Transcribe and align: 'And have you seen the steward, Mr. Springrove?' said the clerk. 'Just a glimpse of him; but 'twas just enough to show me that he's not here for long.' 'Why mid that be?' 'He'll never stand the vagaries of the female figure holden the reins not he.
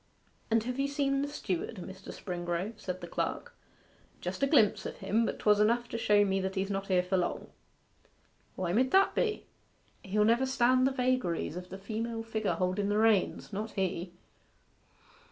'And 0.49 0.63
have 0.63 0.79
you 0.79 0.87
seen 0.87 1.21
the 1.21 1.27
steward, 1.27 1.75
Mr. 1.75 2.11
Springrove?' 2.11 2.79
said 2.79 3.01
the 3.01 3.07
clerk. 3.07 3.53
'Just 4.19 4.41
a 4.41 4.47
glimpse 4.47 4.83
of 4.87 4.97
him; 4.97 5.27
but 5.27 5.37
'twas 5.37 5.57
just 5.57 5.63
enough 5.63 5.87
to 5.89 5.97
show 5.99 6.25
me 6.25 6.41
that 6.41 6.55
he's 6.55 6.71
not 6.71 6.87
here 6.87 7.03
for 7.03 7.17
long.' 7.17 7.49
'Why 8.55 8.73
mid 8.73 8.89
that 8.89 9.13
be?' 9.13 9.45
'He'll 10.01 10.25
never 10.25 10.47
stand 10.47 10.87
the 10.87 10.91
vagaries 10.91 11.55
of 11.55 11.69
the 11.69 11.77
female 11.77 12.23
figure 12.23 12.53
holden 12.55 12.89
the 12.89 12.97
reins 12.97 13.53
not 13.53 13.73
he. 13.73 14.11